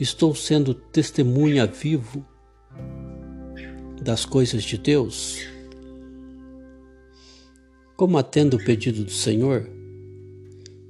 estou 0.00 0.34
sendo 0.34 0.74
testemunha 0.74 1.66
vivo 1.66 2.26
das 4.00 4.24
coisas 4.24 4.62
de 4.62 4.78
Deus? 4.78 5.53
Como 7.96 8.18
atendo 8.18 8.56
o 8.56 8.64
pedido 8.64 9.04
do 9.04 9.10
Senhor? 9.12 9.70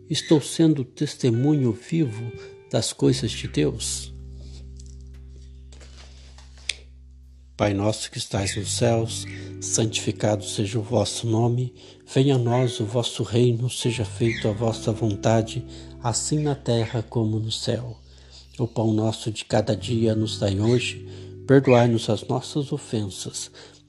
Estou 0.08 0.40
sendo 0.40 0.82
testemunho 0.82 1.70
vivo 1.70 2.32
das 2.70 2.94
coisas 2.94 3.30
de 3.30 3.46
Deus? 3.46 4.10
Pai 7.58 7.74
nosso 7.74 8.10
que 8.10 8.16
estais 8.16 8.56
nos 8.56 8.72
céus, 8.72 9.26
santificado 9.60 10.46
seja 10.46 10.78
o 10.78 10.82
vosso 10.82 11.26
nome, 11.26 11.74
venha 12.06 12.36
a 12.36 12.38
nós 12.38 12.80
o 12.80 12.86
vosso 12.86 13.22
reino, 13.22 13.68
seja 13.68 14.06
feita 14.06 14.48
a 14.48 14.52
vossa 14.52 14.90
vontade, 14.90 15.62
assim 16.02 16.38
na 16.38 16.54
terra 16.54 17.02
como 17.02 17.38
no 17.38 17.52
céu. 17.52 18.00
O 18.58 18.66
pão 18.66 18.94
nosso 18.94 19.30
de 19.30 19.44
cada 19.44 19.76
dia 19.76 20.14
nos 20.14 20.38
dai 20.38 20.58
hoje, 20.58 21.06
perdoai-nos 21.46 22.08
as 22.08 22.26
nossas 22.26 22.72
ofensas, 22.72 23.50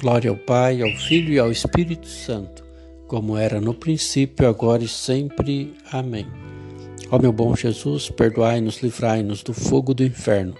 Glória 0.00 0.30
ao 0.30 0.36
Pai, 0.36 0.80
ao 0.80 0.90
Filho 0.92 1.32
e 1.32 1.40
ao 1.40 1.50
Espírito 1.50 2.06
Santo, 2.06 2.64
como 3.08 3.36
era 3.36 3.60
no 3.60 3.74
princípio, 3.74 4.48
agora 4.48 4.84
e 4.84 4.88
sempre. 4.88 5.74
Amém. 5.90 6.24
Ó 7.10 7.18
meu 7.18 7.32
bom 7.32 7.56
Jesus, 7.56 8.08
perdoai-nos, 8.08 8.80
livrai-nos 8.80 9.42
do 9.42 9.52
fogo 9.52 9.92
do 9.92 10.04
inferno. 10.04 10.54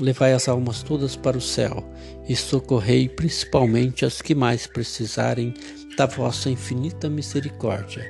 Levai 0.00 0.32
as 0.32 0.48
almas 0.48 0.82
todas 0.82 1.16
para 1.16 1.36
o 1.36 1.40
céu 1.40 1.84
e 2.26 2.34
socorrei 2.34 3.10
principalmente 3.10 4.06
as 4.06 4.22
que 4.22 4.34
mais 4.34 4.66
precisarem 4.66 5.52
da 5.94 6.06
vossa 6.06 6.48
infinita 6.48 7.10
misericórdia. 7.10 8.02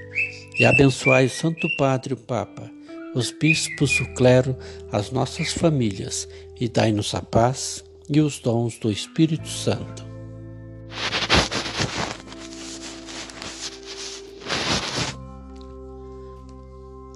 E 0.60 0.64
abençoai 0.64 1.26
o 1.26 1.30
Santo 1.30 1.66
Padre, 1.76 2.14
o 2.14 2.16
Papa, 2.16 2.70
os 3.16 3.32
bispos, 3.32 3.98
o 3.98 4.14
clero, 4.14 4.56
as 4.92 5.10
nossas 5.10 5.52
famílias, 5.52 6.28
e 6.60 6.68
dai-nos 6.68 7.12
a 7.16 7.20
paz 7.20 7.84
e 8.08 8.20
os 8.20 8.38
dons 8.38 8.78
do 8.78 8.92
Espírito 8.92 9.48
Santo. 9.48 10.11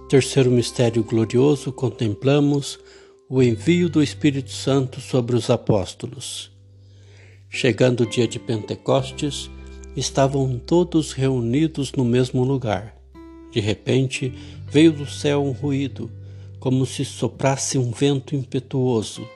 Terceiro 0.09 0.53
mistério 0.53 1.03
glorioso, 1.03 1.73
contemplamos 1.73 2.79
o 3.29 3.43
envio 3.43 3.89
do 3.89 4.01
Espírito 4.01 4.53
Santo 4.53 5.01
sobre 5.01 5.35
os 5.35 5.51
apóstolos. 5.51 6.53
Chegando 7.51 8.05
o 8.05 8.07
dia 8.07 8.29
de 8.29 8.39
Pentecostes, 8.39 9.51
estavam 9.97 10.59
todos 10.59 11.13
reunidos 11.13 11.93
no 11.93 12.05
mesmo 12.05 12.45
lugar. 12.45 12.97
De 13.51 13.59
repente, 13.59 14.33
veio 14.71 14.93
do 14.93 15.07
céu 15.07 15.43
um 15.45 15.51
ruído, 15.51 16.09
como 16.61 16.87
se 16.87 17.05
soprasse 17.05 17.77
um 17.77 17.91
vento 17.91 18.37
impetuoso 18.37 19.27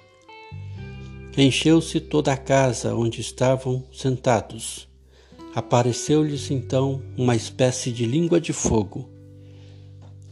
Encheu-se 1.42 2.00
toda 2.00 2.34
a 2.34 2.36
casa 2.36 2.94
onde 2.94 3.22
estavam 3.22 3.82
sentados. 3.90 4.86
Apareceu-lhes 5.54 6.50
então 6.50 7.02
uma 7.16 7.34
espécie 7.34 7.90
de 7.90 8.04
língua 8.04 8.38
de 8.38 8.52
fogo 8.52 9.08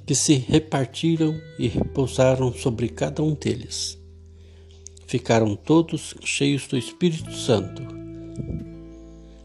que 0.05 0.15
se 0.15 0.35
repartiram 0.35 1.35
e 1.59 1.67
repousaram 1.67 2.53
sobre 2.53 2.91
cada 2.91 3.23
um 3.23 3.33
deles. 3.33 3.99
Ficaram 5.07 5.57
todos 5.57 6.15
cheios 6.23 6.67
do 6.67 6.77
Espírito 6.77 7.33
Santo. 7.33 7.83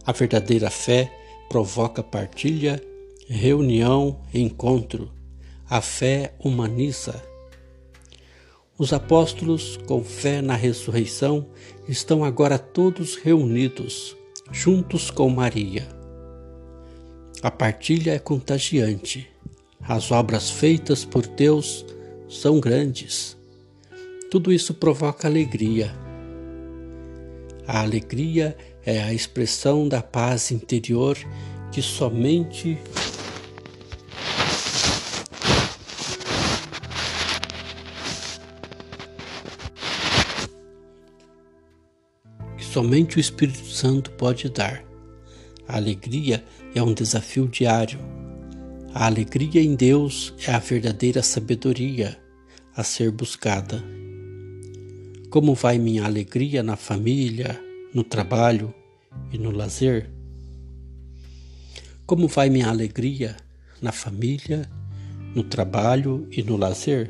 A 0.05 0.11
verdadeira 0.11 0.69
fé 0.69 1.09
provoca 1.47 2.03
partilha, 2.03 2.83
reunião, 3.25 4.19
encontro. 4.33 5.09
A 5.69 5.79
fé 5.79 6.35
humaniza. 6.43 7.23
Os 8.83 8.91
apóstolos, 8.91 9.79
com 9.87 10.03
fé 10.03 10.41
na 10.41 10.57
ressurreição, 10.57 11.47
estão 11.87 12.21
agora 12.21 12.59
todos 12.59 13.15
reunidos, 13.15 14.13
juntos 14.51 15.09
com 15.09 15.29
Maria. 15.29 15.87
A 17.41 17.49
partilha 17.49 18.11
é 18.11 18.19
contagiante. 18.19 19.25
As 19.79 20.11
obras 20.11 20.49
feitas 20.49 21.05
por 21.05 21.25
Deus 21.25 21.85
são 22.27 22.59
grandes. 22.59 23.37
Tudo 24.29 24.51
isso 24.51 24.73
provoca 24.73 25.29
alegria. 25.29 25.89
A 27.65 27.79
alegria 27.79 28.57
é 28.85 29.01
a 29.01 29.13
expressão 29.13 29.87
da 29.87 30.01
paz 30.01 30.51
interior 30.51 31.17
que 31.71 31.81
somente 31.81 32.77
somente 42.73 43.17
o 43.17 43.19
Espírito 43.19 43.65
Santo 43.65 44.11
pode 44.11 44.49
dar. 44.49 44.83
A 45.67 45.77
alegria 45.77 46.43
é 46.75 46.83
um 46.83 46.93
desafio 46.93 47.47
diário 47.47 47.99
a 48.95 49.07
alegria 49.07 49.59
em 49.59 49.73
Deus 49.73 50.35
é 50.47 50.51
a 50.51 50.59
verdadeira 50.59 51.23
sabedoria 51.23 52.15
a 52.75 52.83
ser 52.83 53.09
buscada. 53.09 53.83
Como 55.31 55.55
vai 55.55 55.79
minha 55.79 56.05
alegria 56.05 56.61
na 56.61 56.75
família, 56.75 57.59
no 57.91 58.03
trabalho 58.03 58.71
e 59.31 59.37
no 59.39 59.49
lazer? 59.49 60.11
Como 62.05 62.27
vai 62.27 62.51
minha 62.51 62.69
alegria 62.69 63.35
na 63.81 63.91
família, 63.91 64.69
no 65.33 65.43
trabalho 65.43 66.27
e 66.29 66.43
no 66.43 66.55
lazer? 66.55 67.09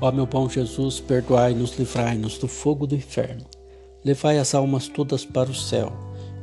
Ó 0.00 0.12
meu 0.12 0.26
bom 0.26 0.48
Jesus, 0.48 1.00
perdoai-nos, 1.00 1.78
livrai-nos 1.78 2.36
do 2.36 2.46
fogo 2.46 2.86
do 2.86 2.94
inferno. 2.94 3.46
Levai 4.04 4.38
as 4.38 4.54
almas 4.54 4.88
todas 4.88 5.24
para 5.24 5.50
o 5.50 5.54
céu 5.54 5.92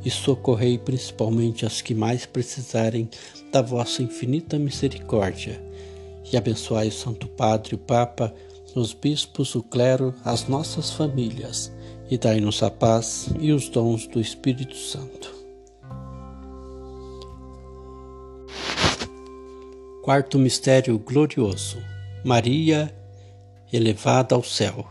e 0.04 0.10
socorrei 0.10 0.76
principalmente 0.76 1.64
as 1.64 1.80
que 1.80 1.94
mais 1.94 2.26
precisarem 2.26 3.08
da 3.52 3.62
vossa 3.62 4.02
infinita 4.02 4.58
misericórdia. 4.58 5.62
E 6.32 6.36
abençoai 6.36 6.88
o 6.88 6.92
Santo 6.92 7.28
Padre, 7.28 7.76
o 7.76 7.78
Papa, 7.78 8.34
os 8.74 8.92
bispos, 8.92 9.54
o 9.54 9.62
clero, 9.62 10.12
as 10.24 10.48
nossas 10.48 10.90
famílias, 10.90 11.72
e 12.10 12.18
dai-nos 12.18 12.62
a 12.62 12.70
paz 12.70 13.28
e 13.38 13.52
os 13.52 13.68
dons 13.68 14.06
do 14.08 14.20
Espírito 14.20 14.76
Santo. 14.76 15.32
Quarto 20.02 20.38
mistério 20.38 20.98
glorioso: 20.98 21.78
Maria 22.24 22.92
elevada 23.74 24.36
ao 24.36 24.42
céu. 24.42 24.86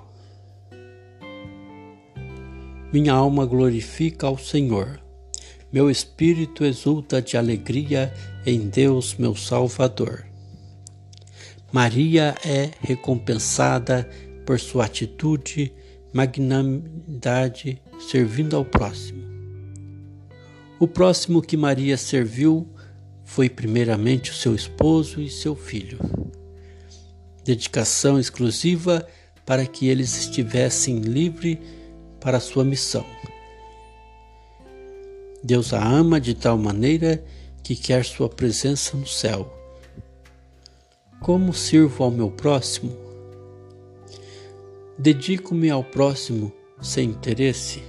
Minha 2.91 3.13
alma 3.13 3.45
glorifica 3.45 4.27
ao 4.27 4.37
Senhor. 4.37 4.99
Meu 5.71 5.89
espírito 5.89 6.65
exulta 6.65 7.21
de 7.21 7.37
alegria 7.37 8.13
em 8.45 8.67
Deus, 8.67 9.15
meu 9.15 9.35
Salvador. 9.35 10.25
Maria 11.71 12.35
é 12.45 12.71
recompensada 12.81 14.07
por 14.45 14.59
sua 14.59 14.85
atitude, 14.85 15.73
magnanimidade, 16.13 17.81
servindo 17.99 18.55
ao 18.55 18.65
próximo. 18.65 19.23
O 20.77 20.87
próximo 20.87 21.41
que 21.41 21.55
Maria 21.55 21.95
serviu 21.95 22.67
foi 23.23 23.49
primeiramente 23.49 24.29
o 24.29 24.35
seu 24.35 24.53
esposo 24.53 25.21
e 25.21 25.29
seu 25.29 25.55
filho. 25.55 26.22
Dedicação 27.43 28.19
exclusiva 28.19 29.07
para 29.45 29.65
que 29.65 29.87
eles 29.87 30.17
estivessem 30.17 30.99
livres 30.99 31.57
para 32.19 32.39
sua 32.39 32.63
missão. 32.63 33.05
Deus 35.43 35.73
a 35.73 35.85
ama 35.85 36.21
de 36.21 36.33
tal 36.33 36.57
maneira 36.57 37.23
que 37.61 37.75
quer 37.75 38.05
sua 38.05 38.29
presença 38.29 38.95
no 38.95 39.05
céu. 39.05 39.51
Como 41.21 41.53
sirvo 41.53 42.03
ao 42.03 42.11
meu 42.11 42.31
próximo? 42.31 42.95
Dedico-me 44.97 45.69
ao 45.69 45.83
próximo 45.83 46.53
sem 46.81 47.09
interesse? 47.09 47.83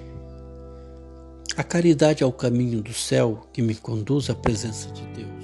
A 1.57 1.62
caridade 1.62 2.25
é 2.25 2.27
o 2.27 2.33
caminho 2.33 2.83
do 2.83 2.93
céu 2.93 3.47
que 3.53 3.62
me 3.62 3.77
conduz 3.77 4.29
à 4.29 4.35
presença 4.35 4.88
de 4.90 5.03
Deus. 5.09 5.43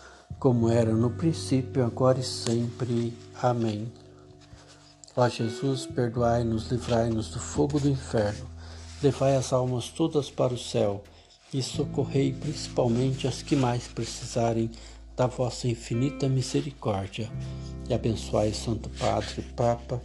como 0.41 0.71
era 0.71 0.91
no 0.91 1.11
princípio, 1.11 1.85
agora 1.85 2.19
e 2.19 2.23
sempre. 2.23 3.13
Amém. 3.39 3.93
Ó 5.15 5.29
Jesus, 5.29 5.85
perdoai-nos, 5.85 6.71
livrai-nos 6.71 7.29
do 7.29 7.39
fogo 7.39 7.79
do 7.79 7.87
inferno, 7.87 8.49
levai 9.03 9.35
as 9.35 9.53
almas 9.53 9.89
todas 9.89 10.31
para 10.31 10.51
o 10.51 10.57
céu 10.57 11.03
e 11.53 11.61
socorrei 11.61 12.33
principalmente 12.33 13.27
as 13.27 13.43
que 13.43 13.55
mais 13.55 13.87
precisarem 13.87 14.71
da 15.15 15.27
vossa 15.27 15.67
infinita 15.67 16.27
misericórdia. 16.27 17.31
E 17.87 17.93
abençoai 17.93 18.51
Santo 18.51 18.89
Padre, 18.97 19.43
Papa, 19.55 20.01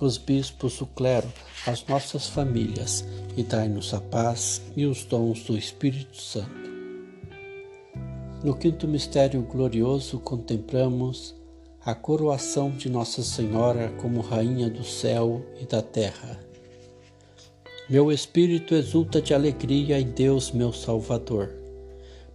os 0.00 0.18
bispos, 0.18 0.80
o 0.80 0.86
clero, 0.86 1.32
as 1.64 1.86
nossas 1.86 2.26
famílias, 2.26 3.04
e 3.36 3.44
dai-nos 3.44 3.94
a 3.94 4.00
paz 4.00 4.60
e 4.76 4.84
os 4.84 5.04
dons 5.04 5.44
do 5.44 5.56
Espírito 5.56 6.20
Santo. 6.20 6.65
No 8.46 8.54
quinto 8.54 8.86
mistério 8.86 9.42
glorioso 9.42 10.20
contemplamos 10.20 11.34
a 11.84 11.96
coroação 11.96 12.70
de 12.70 12.88
Nossa 12.88 13.20
Senhora 13.20 13.92
como 14.00 14.20
Rainha 14.20 14.70
do 14.70 14.84
céu 14.84 15.44
e 15.60 15.66
da 15.66 15.82
terra. 15.82 16.38
Meu 17.90 18.12
espírito 18.12 18.76
exulta 18.76 19.20
de 19.20 19.34
alegria 19.34 19.98
em 19.98 20.06
Deus, 20.06 20.52
meu 20.52 20.72
Salvador, 20.72 21.56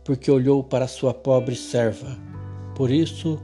porque 0.04 0.30
olhou 0.30 0.62
para 0.62 0.86
sua 0.86 1.14
pobre 1.14 1.56
serva. 1.56 2.20
Por 2.76 2.92
isso, 2.92 3.40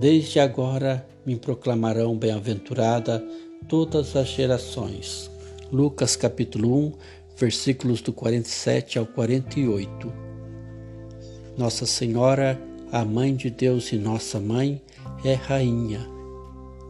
desde 0.00 0.40
agora 0.40 1.06
me 1.26 1.36
proclamarão 1.36 2.16
bem-aventurada 2.16 3.22
todas 3.68 4.16
as 4.16 4.28
gerações. 4.28 5.30
Lucas 5.70 6.16
capítulo 6.16 6.74
1, 6.74 6.92
versículos 7.36 8.00
do 8.00 8.14
47 8.14 8.98
ao 8.98 9.04
48. 9.04 10.27
Nossa 11.58 11.86
Senhora, 11.86 12.56
a 12.92 13.04
Mãe 13.04 13.34
de 13.34 13.50
Deus 13.50 13.90
e 13.90 13.96
nossa 13.96 14.38
Mãe, 14.38 14.80
é 15.24 15.34
Rainha. 15.34 16.08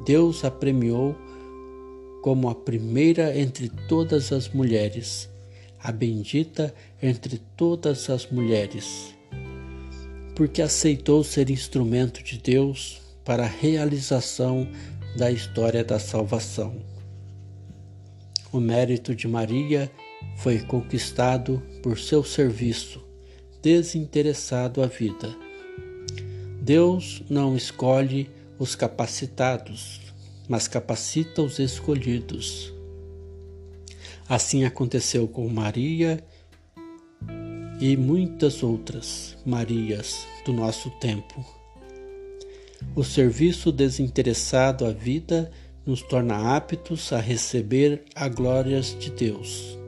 Deus 0.04 0.44
a 0.44 0.50
premiou 0.50 1.16
como 2.22 2.50
a 2.50 2.54
primeira 2.54 3.34
entre 3.40 3.70
todas 3.88 4.30
as 4.30 4.46
mulheres, 4.50 5.26
a 5.82 5.90
bendita 5.90 6.74
entre 7.02 7.38
todas 7.56 8.10
as 8.10 8.30
mulheres, 8.30 9.14
porque 10.34 10.60
aceitou 10.60 11.24
ser 11.24 11.48
instrumento 11.48 12.22
de 12.22 12.36
Deus 12.36 13.00
para 13.24 13.44
a 13.44 13.48
realização 13.48 14.68
da 15.16 15.30
história 15.30 15.82
da 15.82 15.98
salvação. 15.98 16.76
O 18.52 18.60
mérito 18.60 19.14
de 19.14 19.26
Maria 19.26 19.90
foi 20.36 20.58
conquistado 20.58 21.62
por 21.82 21.98
seu 21.98 22.22
serviço 22.22 23.07
desinteressado 23.62 24.82
à 24.82 24.86
vida. 24.86 25.34
Deus 26.60 27.22
não 27.28 27.56
escolhe 27.56 28.30
os 28.58 28.74
capacitados, 28.74 30.00
mas 30.48 30.68
capacita 30.68 31.42
os 31.42 31.58
escolhidos. 31.58 32.72
Assim 34.28 34.64
aconteceu 34.64 35.26
com 35.26 35.48
Maria 35.48 36.22
e 37.80 37.96
muitas 37.96 38.62
outras 38.62 39.36
Marias 39.46 40.26
do 40.44 40.52
nosso 40.52 40.90
tempo. 40.98 41.44
O 42.94 43.02
serviço 43.02 43.72
desinteressado 43.72 44.84
à 44.84 44.92
vida 44.92 45.50
nos 45.86 46.02
torna 46.02 46.54
aptos 46.54 47.12
a 47.12 47.18
receber 47.18 48.02
as 48.14 48.34
glórias 48.34 48.96
de 48.98 49.10
Deus. 49.10 49.78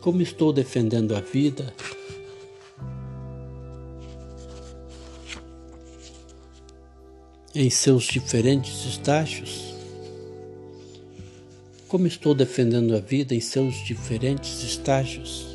Como 0.00 0.22
estou 0.22 0.52
defendendo 0.52 1.14
a 1.14 1.20
vida, 1.20 1.74
em 7.54 7.68
seus 7.68 8.04
diferentes 8.04 8.86
estágios? 8.86 9.74
Como 11.86 12.06
estou 12.06 12.34
defendendo 12.34 12.96
a 12.96 13.00
vida 13.00 13.34
em 13.34 13.40
seus 13.40 13.84
diferentes 13.84 14.62
estágios? 14.62 15.46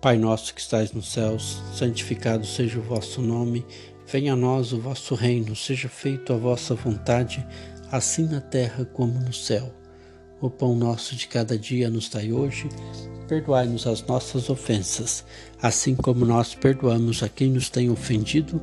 Pai 0.00 0.16
nosso 0.16 0.54
que 0.54 0.60
estais 0.60 0.92
nos 0.92 1.10
céus, 1.12 1.60
santificado 1.74 2.46
seja 2.46 2.78
o 2.78 2.82
vosso 2.82 3.20
nome, 3.20 3.66
venha 4.06 4.34
a 4.34 4.36
nós 4.36 4.72
o 4.72 4.80
vosso 4.80 5.16
reino, 5.16 5.56
seja 5.56 5.88
feito 5.88 6.32
a 6.32 6.36
vossa 6.36 6.76
vontade, 6.76 7.44
assim 7.90 8.24
na 8.24 8.40
terra 8.40 8.84
como 8.84 9.18
no 9.18 9.32
céu. 9.32 9.74
O 10.40 10.48
pão 10.48 10.76
nosso 10.76 11.16
de 11.16 11.26
cada 11.26 11.58
dia 11.58 11.90
nos 11.90 12.08
dai 12.08 12.32
hoje, 12.32 12.68
perdoai-nos 13.26 13.88
as 13.88 14.00
nossas 14.06 14.48
ofensas, 14.48 15.24
assim 15.60 15.96
como 15.96 16.24
nós 16.24 16.54
perdoamos 16.54 17.24
a 17.24 17.28
quem 17.28 17.50
nos 17.50 17.68
tem 17.68 17.90
ofendido, 17.90 18.62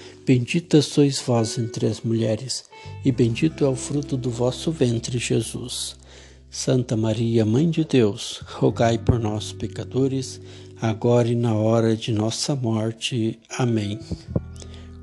Bendita 0.23 0.83
sois 0.83 1.19
vós 1.19 1.57
entre 1.57 1.87
as 1.87 2.01
mulheres, 2.01 2.65
e 3.03 3.11
bendito 3.11 3.65
é 3.65 3.67
o 3.67 3.75
fruto 3.75 4.15
do 4.15 4.29
vosso 4.29 4.71
ventre, 4.71 5.17
Jesus. 5.17 5.95
Santa 6.47 6.95
Maria, 6.95 7.43
Mãe 7.43 7.67
de 7.67 7.83
Deus, 7.83 8.43
rogai 8.45 8.99
por 8.99 9.19
nós, 9.19 9.51
pecadores, 9.51 10.39
agora 10.79 11.27
e 11.27 11.35
na 11.35 11.55
hora 11.55 11.95
de 11.95 12.11
nossa 12.11 12.55
morte. 12.55 13.39
Amém. 13.57 13.99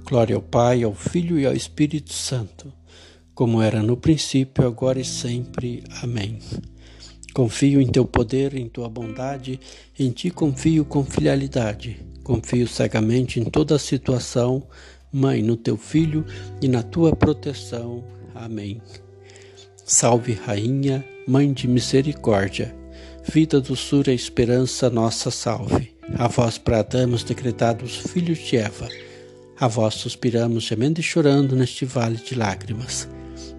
Glória 0.05 0.37
ao 0.37 0.43
Pai, 0.43 0.85
ao 0.85 0.95
Filho 0.95 1.37
e 1.37 1.45
ao 1.45 1.53
Espírito 1.53 2.12
Santo, 2.12 2.73
como 3.35 3.61
era 3.61 3.83
no 3.83 3.97
princípio, 3.97 4.64
agora 4.64 5.01
e 5.01 5.05
sempre. 5.05 5.83
Amém. 6.01 6.39
Confio 7.35 7.81
em 7.81 7.89
teu 7.89 8.05
poder, 8.05 8.55
em 8.55 8.69
tua 8.69 8.89
bondade, 8.89 9.59
em 9.99 10.11
ti 10.11 10.31
confio 10.31 10.85
com 10.85 11.05
filialidade. 11.05 12.07
Confio 12.23 12.69
cegamente 12.69 13.41
em 13.41 13.45
toda 13.45 13.75
a 13.75 13.79
situação, 13.79 14.66
Mãe, 15.12 15.42
no 15.42 15.56
teu 15.56 15.76
Filho 15.76 16.24
e 16.61 16.68
na 16.68 16.82
tua 16.82 17.14
proteção. 17.16 18.04
Amém. 18.34 18.80
Salve, 19.84 20.34
Rainha, 20.34 21.04
Mãe 21.26 21.52
de 21.52 21.68
misericórdia, 21.68 22.74
vida, 23.22 23.61
doçura 23.61 24.12
e 24.12 24.14
esperança, 24.14 24.88
nossa 24.88 25.30
salve. 25.30 25.94
A 26.16 26.26
vós 26.26 26.56
bradamos, 26.56 27.22
decretados 27.22 27.96
filhos 27.96 28.38
de 28.38 28.56
Eva. 28.56 28.88
A 29.61 29.68
vós 29.68 29.94
suspiramos, 29.94 30.64
gemendo 30.64 31.00
e 31.00 31.02
chorando 31.02 31.54
neste 31.54 31.84
vale 31.84 32.16
de 32.16 32.34
lágrimas. 32.34 33.09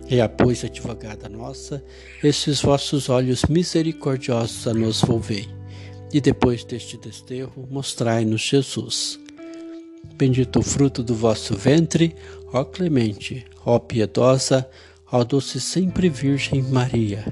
E 0.10 0.20
a 0.20 0.28
pois, 0.28 0.64
advogada 0.64 1.30
nossa, 1.30 1.84
esses 2.24 2.60
vossos 2.62 3.10
olhos 3.10 3.46
misericordiosos 3.46 4.68
a 4.68 4.74
nos 4.74 5.02
volvei. 5.02 5.48
E 6.12 6.20
depois 6.20 6.64
deste 6.64 6.98
desterro, 6.98 7.68
mostrai-nos 7.70 8.42
Jesus. 8.42 9.20
Bendito 10.16 10.60
o 10.60 10.64
fruto 10.64 11.02
do 11.02 11.16
vosso 11.16 11.56
ventre, 11.56 12.16
ó 12.52 12.64
clemente, 12.64 13.46
ó 13.66 13.80
piedosa, 13.80 14.70
ó 15.12 15.24
doce 15.24 15.62
sempre 15.62 16.10
Virgem 16.10 16.62
Maria 16.64 17.26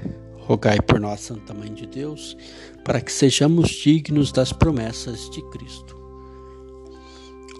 rogai 0.48 0.80
por 0.80 0.98
nós, 0.98 1.20
Santa 1.20 1.52
Mãe 1.52 1.72
de 1.74 1.86
Deus, 1.86 2.34
para 2.82 3.02
que 3.02 3.12
sejamos 3.12 3.68
dignos 3.68 4.32
das 4.32 4.50
promessas 4.50 5.28
de 5.28 5.42
Cristo. 5.50 5.94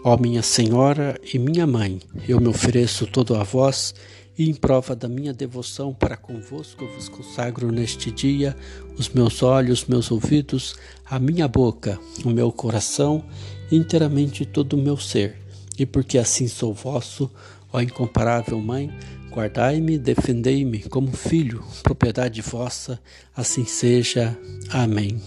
Ó 0.02 0.16
minha 0.16 0.42
Senhora 0.42 1.20
e 1.34 1.38
minha 1.38 1.66
Mãe, 1.66 2.00
eu 2.26 2.40
me 2.40 2.48
ofereço 2.48 3.06
todo 3.06 3.36
a 3.36 3.42
vós 3.42 3.94
e 4.38 4.48
em 4.48 4.54
prova 4.54 4.96
da 4.96 5.06
minha 5.06 5.34
devoção 5.34 5.92
para 5.92 6.16
convosco 6.16 6.86
vos 6.86 7.10
consagro 7.10 7.70
neste 7.70 8.10
dia 8.10 8.56
os 8.96 9.10
meus 9.10 9.42
olhos, 9.42 9.84
meus 9.84 10.10
ouvidos, 10.10 10.74
a 11.04 11.18
minha 11.18 11.46
boca, 11.46 12.00
o 12.24 12.30
meu 12.30 12.50
coração, 12.50 13.22
inteiramente 13.70 14.44
todo 14.44 14.74
o 14.74 14.82
meu 14.82 14.96
ser. 14.96 15.36
E 15.78 15.86
porque 15.86 16.18
assim 16.18 16.48
sou 16.48 16.74
vosso, 16.74 17.30
ó 17.72 17.80
incomparável 17.80 18.60
Mãe, 18.60 18.90
Guardai-me, 19.30 19.98
defendei-me 19.98 20.80
como 20.80 21.12
filho, 21.12 21.62
propriedade 21.82 22.40
vossa, 22.40 22.98
assim 23.36 23.64
seja. 23.64 24.36
Amém. 24.70 25.20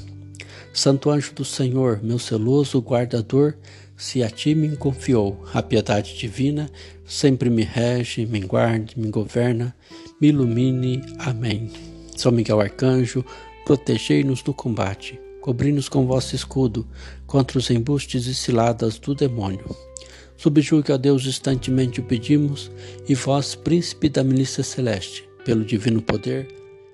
Santo 0.74 1.10
anjo 1.10 1.34
do 1.34 1.46
Senhor, 1.46 2.02
meu 2.04 2.18
zeloso 2.18 2.82
guardador, 2.82 3.56
se 3.96 4.24
a 4.24 4.30
ti 4.30 4.56
me 4.56 4.76
confiou 4.76 5.46
a 5.54 5.62
piedade 5.62 6.18
divina, 6.18 6.70
sempre 7.06 7.50
me 7.50 7.62
rege, 7.64 8.26
me 8.26 8.40
guarde, 8.42 9.00
me 9.00 9.10
governa, 9.10 9.76
me 10.20 10.30
ilumine. 10.30 11.02
Amém. 11.20 11.72
São 12.18 12.32
Miguel 12.32 12.60
Arcanjo, 12.60 13.24
protegei-nos 13.66 14.42
do 14.42 14.54
combate, 14.54 15.20
cobri-nos 15.42 15.88
com 15.88 16.08
vosso 16.08 16.36
escudo 16.36 16.88
contra 17.32 17.58
os 17.58 17.72
embustes 17.72 18.28
e 18.28 18.36
ciladas 18.36 19.00
do 19.00 19.16
demônio. 19.16 19.74
Subjugue 20.36 20.92
a 20.92 20.98
Deus 20.98 21.26
instantemente 21.26 22.02
o 22.02 22.04
pedimos, 22.04 22.70
e 23.08 23.16
vós, 23.16 23.56
príncipe 23.56 24.10
da 24.10 24.22
milícia 24.22 24.62
celeste, 24.62 25.24
pelo 25.46 25.64
divino 25.64 26.02
poder, 26.02 26.50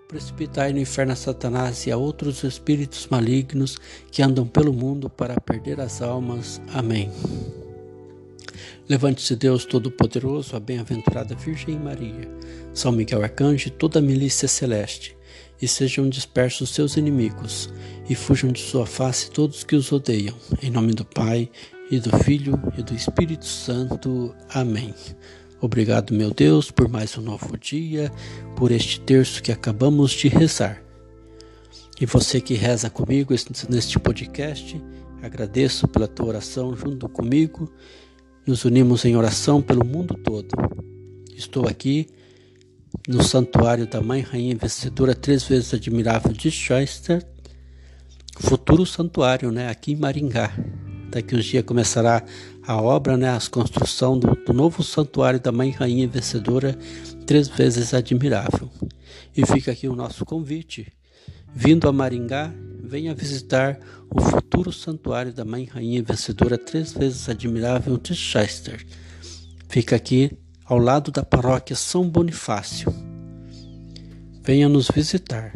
precipitai 0.07 0.71
no 0.73 0.79
inferno 0.79 1.13
a 1.13 1.15
Satanás 1.15 1.87
e 1.87 1.91
a 1.91 1.97
outros 1.97 2.43
espíritos 2.43 3.07
malignos 3.07 3.79
que 4.11 4.21
andam 4.21 4.45
pelo 4.45 4.71
mundo 4.71 5.09
para 5.09 5.41
perder 5.41 5.81
as 5.81 6.03
almas. 6.03 6.61
Amém. 6.71 7.11
Levante-se 8.87 9.35
Deus 9.35 9.65
Todo-Poderoso, 9.65 10.55
a 10.55 10.59
bem-aventurada 10.59 11.33
Virgem 11.33 11.79
Maria, 11.79 12.29
São 12.75 12.91
Miguel 12.91 13.23
Arcanjo 13.23 13.69
e 13.69 13.71
toda 13.71 13.97
a 13.97 14.03
milícia 14.03 14.47
celeste, 14.47 15.16
e 15.61 15.67
sejam 15.67 16.07
dispersos 16.07 16.69
seus 16.69 16.97
inimigos, 16.97 17.69
e 18.09 18.15
fujam 18.15 18.51
de 18.51 18.61
sua 18.61 18.85
face 18.85 19.31
todos 19.31 19.63
que 19.63 19.75
os 19.75 19.91
odeiam. 19.91 20.35
Em 20.61 20.69
nome 20.69 20.93
do 20.93 21.05
Pai, 21.05 21.49
e 21.89 21.99
do 21.99 22.15
Filho 22.19 22.59
e 22.77 22.83
do 22.83 22.93
Espírito 22.93 23.45
Santo. 23.45 24.35
Amém. 24.49 24.93
Obrigado, 25.59 26.13
meu 26.13 26.31
Deus, 26.31 26.69
por 26.69 26.87
mais 26.87 27.17
um 27.17 27.21
novo 27.21 27.57
dia, 27.57 28.11
por 28.55 28.71
este 28.71 28.99
terço 28.99 29.41
que 29.41 29.51
acabamos 29.51 30.11
de 30.11 30.27
rezar. 30.27 30.83
E 31.99 32.05
você 32.05 32.39
que 32.39 32.53
reza 32.53 32.89
comigo 32.89 33.33
neste 33.69 33.99
podcast, 33.99 34.79
agradeço 35.21 35.87
pela 35.87 36.07
tua 36.07 36.27
oração 36.27 36.75
junto 36.75 37.09
comigo. 37.09 37.71
Nos 38.45 38.65
unimos 38.65 39.03
em 39.03 39.15
oração 39.15 39.61
pelo 39.61 39.85
mundo 39.85 40.13
todo. 40.13 40.49
Estou 41.35 41.67
aqui 41.67 42.07
no 43.07 43.23
Santuário 43.23 43.85
da 43.87 44.01
Mãe 44.01 44.21
Rainha 44.21 44.55
Vencedora, 44.55 45.13
três 45.13 45.43
vezes 45.43 45.73
admirável 45.73 46.31
de 46.31 46.49
Chester, 46.51 47.25
futuro 48.39 48.85
santuário, 48.85 49.51
né, 49.51 49.69
aqui 49.69 49.93
em 49.93 49.95
Maringá. 49.95 50.51
Daqui 51.09 51.35
uns 51.35 51.45
dias 51.45 51.63
começará 51.63 52.23
a 52.65 52.81
obra, 52.81 53.17
né, 53.17 53.29
a 53.29 53.39
construção 53.49 54.19
do, 54.19 54.35
do 54.35 54.53
novo 54.53 54.83
santuário 54.83 55.39
da 55.39 55.51
Mãe 55.51 55.71
Rainha 55.71 56.07
Vencedora, 56.07 56.77
três 57.25 57.47
vezes 57.47 57.93
admirável. 57.93 58.69
E 59.35 59.45
fica 59.45 59.71
aqui 59.71 59.87
o 59.87 59.95
nosso 59.95 60.25
convite. 60.25 60.91
Vindo 61.53 61.87
a 61.87 61.93
Maringá, 61.93 62.53
venha 62.83 63.15
visitar 63.15 63.79
o 64.09 64.21
futuro 64.21 64.71
santuário 64.71 65.33
da 65.33 65.45
Mãe 65.45 65.65
Rainha 65.65 66.03
Vencedora 66.03 66.57
três 66.57 66.91
vezes 66.91 67.27
admirável 67.29 67.97
de 67.97 68.13
Chester. 68.13 68.85
Fica 69.69 69.95
aqui 69.95 70.31
ao 70.67 70.77
lado 70.77 71.11
da 71.11 71.23
paróquia 71.23 71.75
São 71.75 72.07
Bonifácio. 72.09 72.93
Venha 74.43 74.67
nos 74.67 74.89
visitar. 74.89 75.53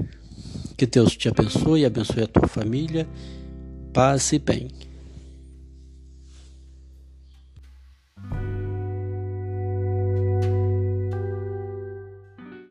Que 0.78 0.86
Deus 0.86 1.16
te 1.16 1.28
abençoe 1.28 1.82
e 1.82 1.86
abençoe 1.86 2.24
a 2.24 2.28
tua 2.28 2.48
família. 2.48 3.08
Paz 3.94 4.32
e 4.32 4.40
bem. 4.40 4.70